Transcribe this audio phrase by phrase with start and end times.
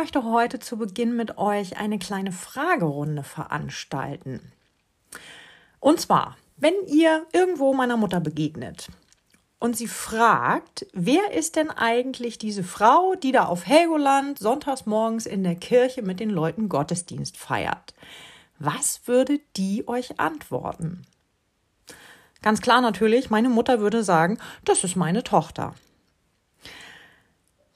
[0.00, 4.40] Möchte heute zu Beginn mit euch eine kleine Fragerunde veranstalten.
[5.78, 8.88] Und zwar, wenn ihr irgendwo meiner Mutter begegnet
[9.58, 15.26] und sie fragt, wer ist denn eigentlich diese Frau, die da auf Helgoland sonntags morgens
[15.26, 17.92] in der Kirche mit den Leuten Gottesdienst feiert?
[18.58, 21.02] Was würde die euch antworten?
[22.40, 25.74] Ganz klar natürlich, meine Mutter würde sagen, das ist meine Tochter.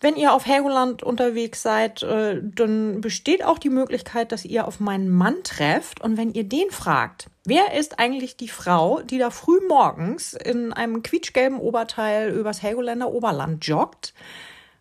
[0.00, 4.80] Wenn ihr auf Helgoland unterwegs seid, äh, dann besteht auch die Möglichkeit, dass ihr auf
[4.80, 6.00] meinen Mann trefft.
[6.02, 10.72] Und wenn ihr den fragt, wer ist eigentlich die Frau, die da früh morgens in
[10.72, 14.12] einem quietschgelben Oberteil übers Helgoländer Oberland joggt,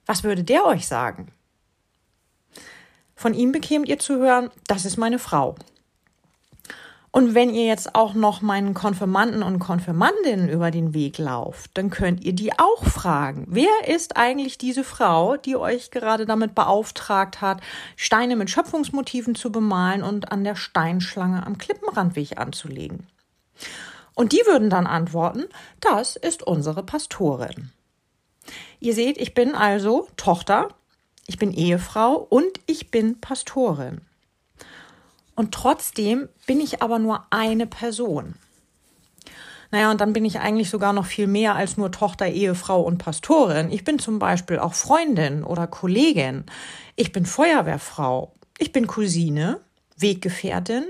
[0.05, 1.31] was würde der euch sagen?
[3.15, 5.55] Von ihm bekämt ihr zu hören, das ist meine Frau.
[7.15, 11.91] Und wenn ihr jetzt auch noch meinen Konfirmanden und Konfirmandinnen über den Weg lauft, dann
[11.91, 13.45] könnt ihr die auch fragen.
[13.47, 17.61] Wer ist eigentlich diese Frau, die euch gerade damit beauftragt hat,
[17.95, 23.05] Steine mit Schöpfungsmotiven zu bemalen und an der Steinschlange am Klippenrandweg anzulegen?
[24.15, 25.43] Und die würden dann antworten,
[25.81, 27.69] das ist unsere Pastorin.
[28.79, 30.69] Ihr seht, ich bin also Tochter,
[31.27, 34.01] ich bin Ehefrau und ich bin Pastorin.
[35.35, 38.35] Und trotzdem bin ich aber nur eine Person.
[39.71, 42.99] Naja, und dann bin ich eigentlich sogar noch viel mehr als nur Tochter, Ehefrau und
[42.99, 43.71] Pastorin.
[43.71, 46.43] Ich bin zum Beispiel auch Freundin oder Kollegin.
[46.95, 48.31] Ich bin Feuerwehrfrau.
[48.59, 49.61] Ich bin Cousine,
[49.97, 50.83] Weggefährtin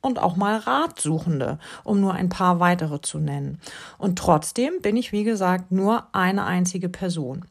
[0.00, 3.60] und auch mal Ratsuchende, um nur ein paar weitere zu nennen.
[3.98, 7.44] Und trotzdem bin ich, wie gesagt, nur eine einzige Person.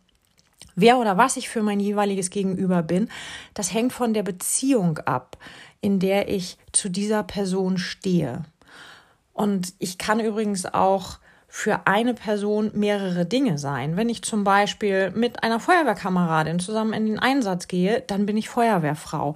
[0.76, 3.10] Wer oder was ich für mein jeweiliges Gegenüber bin,
[3.54, 5.38] das hängt von der Beziehung ab
[5.84, 8.44] in der ich zu dieser Person stehe.
[9.34, 11.20] Und ich kann übrigens auch
[11.50, 13.98] für eine Person mehrere Dinge sein.
[13.98, 18.48] Wenn ich zum Beispiel mit einer Feuerwehrkameradin zusammen in den Einsatz gehe, dann bin ich
[18.48, 19.36] Feuerwehrfrau.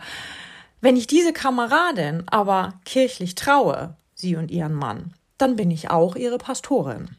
[0.80, 6.16] Wenn ich diese Kameradin aber kirchlich traue, sie und ihren Mann, dann bin ich auch
[6.16, 7.10] ihre Pastorin.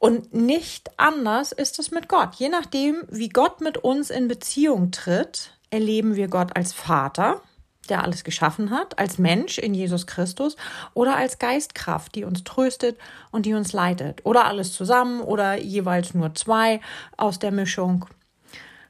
[0.00, 2.34] Und nicht anders ist es mit Gott.
[2.36, 7.42] Je nachdem, wie Gott mit uns in Beziehung tritt, erleben wir Gott als Vater,
[7.90, 10.56] der alles geschaffen hat, als Mensch in Jesus Christus
[10.94, 12.98] oder als Geistkraft, die uns tröstet
[13.30, 14.24] und die uns leitet.
[14.24, 16.80] Oder alles zusammen oder jeweils nur zwei
[17.18, 18.06] aus der Mischung.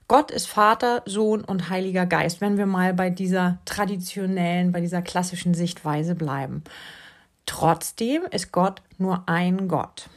[0.06, 5.02] Gott ist Vater, Sohn und Heiliger Geist, wenn wir mal bei dieser traditionellen, bei dieser
[5.02, 6.62] klassischen Sichtweise bleiben.
[7.46, 10.08] Trotzdem ist Gott nur ein Gott.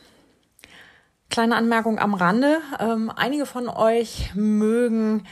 [1.34, 2.62] Kleine Anmerkung am Rande.
[2.80, 5.26] Ähm, einige von euch mögen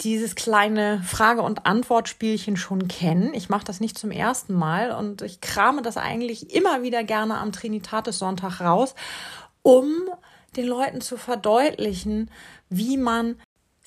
[0.00, 3.32] dieses kleine Frage- und Antwortspielchen schon kennen.
[3.34, 7.38] Ich mache das nicht zum ersten Mal und ich krame das eigentlich immer wieder gerne
[7.38, 8.96] am Trinitatis-Sonntag raus,
[9.62, 10.10] um
[10.56, 12.32] den Leuten zu verdeutlichen,
[12.68, 13.36] wie man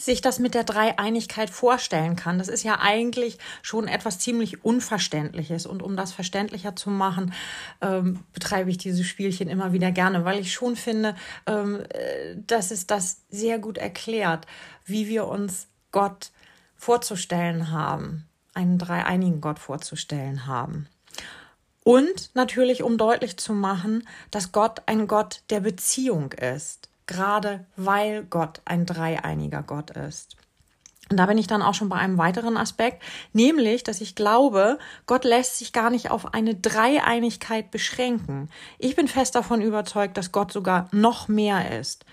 [0.01, 2.39] sich das mit der Dreieinigkeit vorstellen kann.
[2.39, 5.65] Das ist ja eigentlich schon etwas ziemlich Unverständliches.
[5.65, 7.33] Und um das verständlicher zu machen,
[7.81, 12.71] ähm, betreibe ich dieses Spielchen immer wieder gerne, weil ich schon finde, ähm, äh, dass
[12.71, 14.47] es das sehr gut erklärt,
[14.85, 16.31] wie wir uns Gott
[16.75, 18.25] vorzustellen haben,
[18.55, 20.87] einen dreieinigen Gott vorzustellen haben.
[21.83, 28.23] Und natürlich, um deutlich zu machen, dass Gott ein Gott der Beziehung ist, gerade weil
[28.23, 30.35] Gott ein dreieiniger Gott ist.
[31.09, 33.03] Und da bin ich dann auch schon bei einem weiteren Aspekt,
[33.33, 38.49] nämlich, dass ich glaube, Gott lässt sich gar nicht auf eine Dreieinigkeit beschränken.
[38.77, 42.05] Ich bin fest davon überzeugt, dass Gott sogar noch mehr ist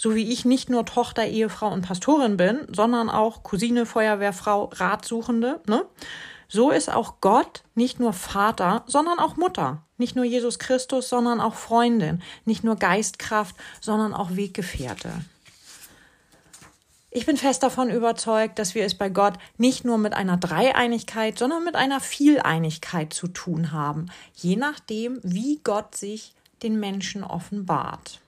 [0.00, 5.60] so wie ich nicht nur Tochter, Ehefrau und Pastorin bin, sondern auch Cousine, Feuerwehrfrau, Ratsuchende,
[5.66, 5.84] ne?
[6.48, 9.82] So ist auch Gott nicht nur Vater, sondern auch Mutter.
[10.00, 12.22] Nicht nur Jesus Christus, sondern auch Freundin.
[12.46, 15.12] Nicht nur Geistkraft, sondern auch Weggefährte.
[17.10, 21.38] Ich bin fest davon überzeugt, dass wir es bei Gott nicht nur mit einer Dreieinigkeit,
[21.38, 26.32] sondern mit einer Vieleinigkeit zu tun haben, je nachdem, wie Gott sich
[26.62, 28.20] den Menschen offenbart.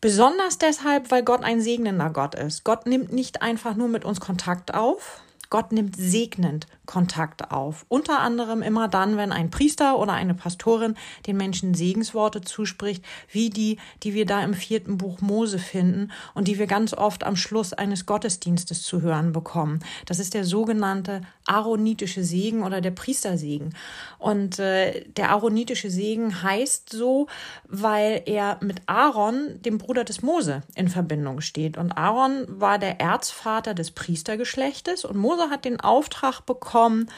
[0.00, 2.62] Besonders deshalb, weil Gott ein segnender Gott ist.
[2.62, 7.84] Gott nimmt nicht einfach nur mit uns Kontakt auf, Gott nimmt segnend Kontakt auf.
[7.88, 10.96] Unter anderem immer dann, wenn ein Priester oder eine Pastorin
[11.26, 16.48] den Menschen Segensworte zuspricht, wie die, die wir da im vierten Buch Mose finden und
[16.48, 19.80] die wir ganz oft am Schluss eines Gottesdienstes zu hören bekommen.
[20.06, 23.74] Das ist der sogenannte aaronitische Segen oder der Priestersegen.
[24.18, 27.26] Und äh, der aaronitische Segen heißt so,
[27.68, 31.76] weil er mit Aaron, dem Bruder des Mose, in Verbindung steht.
[31.76, 37.08] Und Aaron war der Erzvater des Priestergeschlechtes und Mose hat den Auftrag bekommen,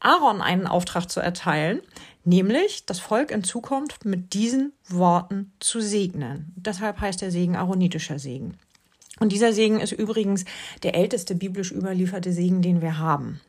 [0.00, 1.80] Aaron einen Auftrag zu erteilen,
[2.24, 6.52] nämlich das Volk in Zukunft mit diesen Worten zu segnen.
[6.56, 8.58] Deshalb heißt der Segen aaronitischer Segen.
[9.18, 10.44] Und dieser Segen ist übrigens
[10.82, 13.40] der älteste biblisch überlieferte Segen, den wir haben.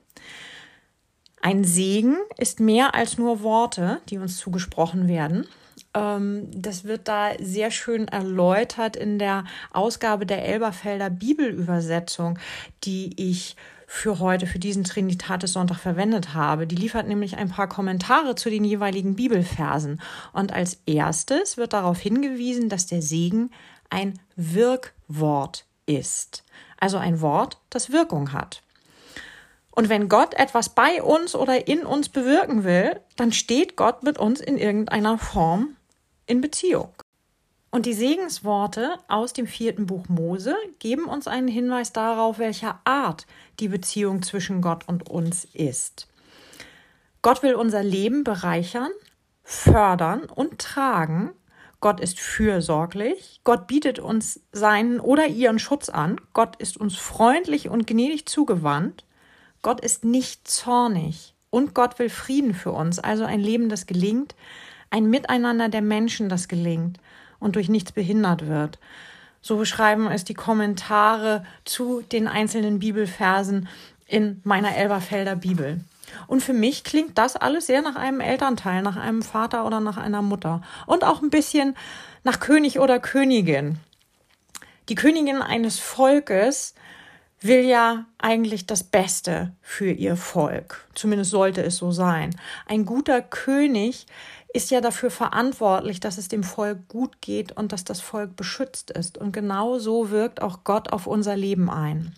[1.41, 5.45] Ein Segen ist mehr als nur Worte, die uns zugesprochen werden.
[5.93, 12.39] Ähm, das wird da sehr schön erläutert in der Ausgabe der Elberfelder Bibelübersetzung,
[12.83, 13.55] die ich
[13.89, 16.67] für heute, für diesen Trinitatis-Sonntag verwendet habe.
[16.67, 20.01] Die liefert nämlich ein paar Kommentare zu den jeweiligen Bibelversen.
[20.33, 23.49] Und als erstes wird darauf hingewiesen, dass der Segen
[23.89, 26.43] ein Wirkwort ist.
[26.77, 28.61] Also ein Wort, das Wirkung hat.
[29.71, 34.17] Und wenn Gott etwas bei uns oder in uns bewirken will, dann steht Gott mit
[34.17, 35.77] uns in irgendeiner Form
[36.25, 36.89] in Beziehung.
[37.69, 43.27] Und die Segensworte aus dem vierten Buch Mose geben uns einen Hinweis darauf, welcher Art
[43.59, 46.07] die Beziehung zwischen Gott und uns ist.
[47.21, 48.91] Gott will unser Leben bereichern,
[49.43, 51.31] fördern und tragen.
[51.81, 53.41] Gott ist fürsorglich.
[53.43, 56.21] Gott bietet uns seinen oder ihren Schutz an.
[56.33, 59.03] Gott ist uns freundlich und gnädig zugewandt.
[59.61, 64.35] Gott ist nicht zornig und Gott will Frieden für uns, also ein Leben, das gelingt,
[64.89, 66.99] ein Miteinander der Menschen, das gelingt
[67.39, 68.79] und durch nichts behindert wird.
[69.41, 73.69] So beschreiben es die Kommentare zu den einzelnen Bibelversen
[74.07, 75.81] in meiner Elberfelder Bibel.
[76.27, 79.97] Und für mich klingt das alles sehr nach einem Elternteil, nach einem Vater oder nach
[79.97, 80.61] einer Mutter.
[80.85, 81.75] Und auch ein bisschen
[82.23, 83.77] nach König oder Königin.
[84.89, 86.73] Die Königin eines Volkes
[87.41, 90.87] will ja eigentlich das Beste für ihr Volk.
[90.95, 92.35] Zumindest sollte es so sein.
[92.65, 94.07] Ein guter König
[94.53, 98.91] ist ja dafür verantwortlich, dass es dem Volk gut geht und dass das Volk beschützt
[98.91, 99.17] ist.
[99.17, 102.15] Und genau so wirkt auch Gott auf unser Leben ein.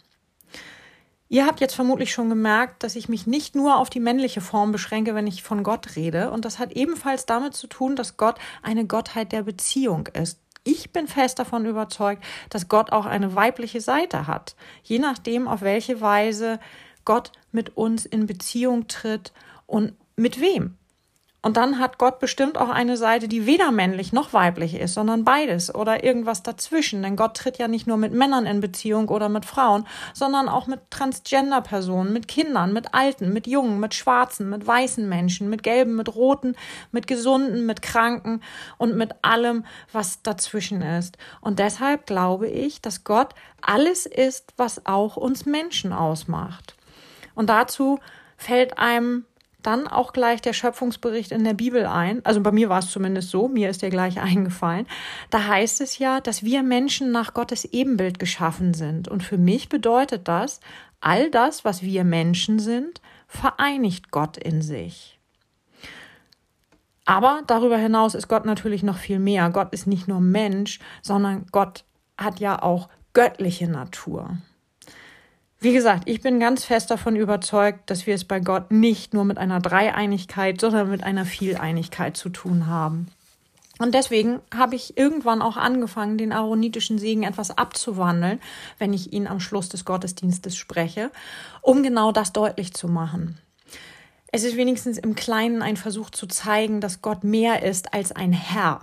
[1.31, 4.71] Ihr habt jetzt vermutlich schon gemerkt, dass ich mich nicht nur auf die männliche Form
[4.71, 6.31] beschränke, wenn ich von Gott rede.
[6.31, 10.39] Und das hat ebenfalls damit zu tun, dass Gott eine Gottheit der Beziehung ist.
[10.63, 14.55] Ich bin fest davon überzeugt, dass Gott auch eine weibliche Seite hat.
[14.83, 16.59] Je nachdem, auf welche Weise
[17.05, 19.33] Gott mit uns in Beziehung tritt
[19.65, 20.78] und mit wem.
[21.41, 25.23] Und dann hat Gott bestimmt auch eine Seite, die weder männlich noch weiblich ist, sondern
[25.23, 27.01] beides oder irgendwas dazwischen.
[27.01, 30.67] Denn Gott tritt ja nicht nur mit Männern in Beziehung oder mit Frauen, sondern auch
[30.67, 35.95] mit Transgender-Personen, mit Kindern, mit Alten, mit Jungen, mit Schwarzen, mit weißen Menschen, mit Gelben,
[35.95, 36.55] mit Roten,
[36.91, 38.41] mit Gesunden, mit Kranken
[38.77, 39.63] und mit allem,
[39.93, 41.17] was dazwischen ist.
[41.39, 46.75] Und deshalb glaube ich, dass Gott alles ist, was auch uns Menschen ausmacht.
[47.33, 47.99] Und dazu
[48.35, 49.25] fällt einem
[49.61, 52.25] dann auch gleich der Schöpfungsbericht in der Bibel ein.
[52.25, 54.87] Also bei mir war es zumindest so, mir ist der gleich eingefallen.
[55.29, 59.07] Da heißt es ja, dass wir Menschen nach Gottes Ebenbild geschaffen sind.
[59.07, 60.59] Und für mich bedeutet das,
[61.01, 65.19] all das, was wir Menschen sind, vereinigt Gott in sich.
[67.05, 69.49] Aber darüber hinaus ist Gott natürlich noch viel mehr.
[69.49, 71.83] Gott ist nicht nur Mensch, sondern Gott
[72.17, 74.37] hat ja auch göttliche Natur.
[75.61, 79.25] Wie gesagt, ich bin ganz fest davon überzeugt, dass wir es bei Gott nicht nur
[79.25, 83.07] mit einer Dreieinigkeit, sondern mit einer Vieleinigkeit zu tun haben.
[83.77, 88.39] Und deswegen habe ich irgendwann auch angefangen, den aaronitischen Segen etwas abzuwandeln,
[88.77, 91.11] wenn ich ihn am Schluss des Gottesdienstes spreche,
[91.61, 93.37] um genau das deutlich zu machen.
[94.31, 98.31] Es ist wenigstens im Kleinen ein Versuch zu zeigen, dass Gott mehr ist als ein
[98.31, 98.81] Herr.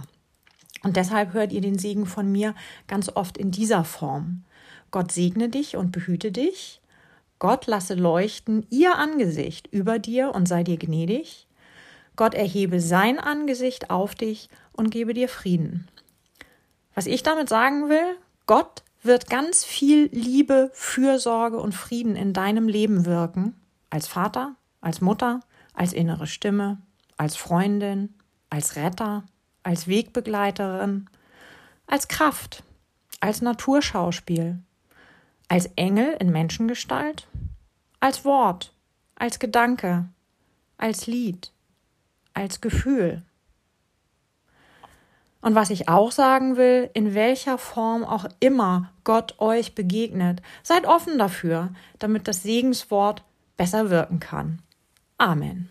[0.82, 2.54] Und deshalb hört ihr den Segen von mir
[2.86, 4.44] ganz oft in dieser Form.
[4.90, 6.80] Gott segne dich und behüte dich.
[7.38, 11.46] Gott lasse leuchten ihr Angesicht über dir und sei dir gnädig.
[12.16, 15.86] Gott erhebe sein Angesicht auf dich und gebe dir Frieden.
[16.94, 18.16] Was ich damit sagen will,
[18.46, 23.54] Gott wird ganz viel Liebe, Fürsorge und Frieden in deinem Leben wirken,
[23.90, 25.40] als Vater, als Mutter,
[25.74, 26.80] als innere Stimme,
[27.18, 28.14] als Freundin,
[28.48, 29.24] als Retter,
[29.62, 31.08] als Wegbegleiterin,
[31.86, 32.62] als Kraft,
[33.20, 34.58] als Naturschauspiel,
[35.48, 37.26] als Engel in Menschengestalt?
[38.00, 38.72] Als Wort,
[39.14, 40.06] als Gedanke,
[40.76, 41.52] als Lied,
[42.34, 43.22] als Gefühl.
[45.40, 50.86] Und was ich auch sagen will, in welcher Form auch immer Gott euch begegnet, seid
[50.86, 53.22] offen dafür, damit das Segenswort
[53.56, 54.60] besser wirken kann.
[55.18, 55.70] Amen.